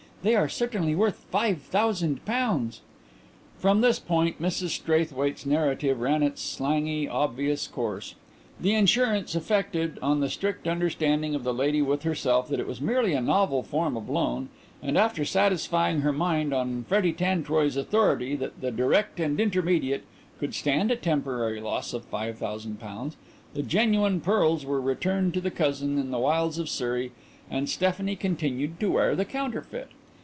[0.23, 2.81] They are certainly worth five thousand pounds.'"
[3.57, 8.13] From this point Mrs Straithwaite's narrative ran its slangy, obvious course.
[8.59, 12.79] The insurance effected on the strict understanding of the lady with herself that it was
[12.79, 14.49] merely a novel form of loan,
[14.83, 20.03] and after satisfying her mind on Freddy Tantroy's authority that the Direct and Intermediate
[20.39, 23.15] could stand a temporary loss of five thousand pounds
[23.55, 27.11] the genuine pearls were returned to the cousin in the wilds of Surrey
[27.49, 29.87] and Stephanie continued to wear the counterfeit.